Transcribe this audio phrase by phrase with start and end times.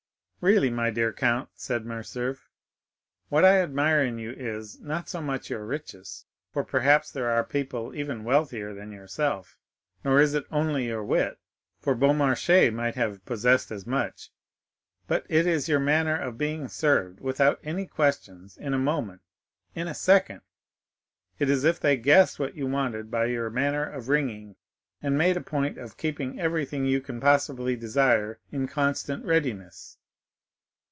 [0.43, 2.49] "Really, my dear count," said Morcerf,
[3.29, 7.43] "what I admire in you is, not so much your riches, for perhaps there are
[7.43, 9.59] people even wealthier than yourself,
[10.03, 11.37] nor is it only your wit,
[11.79, 17.59] for Beaumarchais might have possessed as much,—but it is your manner of being served, without
[17.63, 19.21] any questions, in a moment,
[19.75, 20.41] in a second;
[21.37, 24.55] it is as if they guessed what you wanted by your manner of ringing,
[25.03, 29.99] and made a point of keeping everything you can possibly desire in constant readiness."